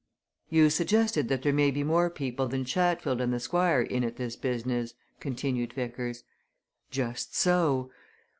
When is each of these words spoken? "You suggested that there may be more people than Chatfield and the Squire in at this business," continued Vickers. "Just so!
"You 0.49 0.71
suggested 0.71 1.29
that 1.29 1.43
there 1.43 1.53
may 1.53 1.69
be 1.69 1.83
more 1.83 2.09
people 2.09 2.47
than 2.47 2.65
Chatfield 2.65 3.21
and 3.21 3.31
the 3.31 3.39
Squire 3.39 3.81
in 3.83 4.03
at 4.03 4.15
this 4.15 4.35
business," 4.35 4.95
continued 5.19 5.73
Vickers. 5.73 6.23
"Just 6.89 7.35
so! 7.37 7.91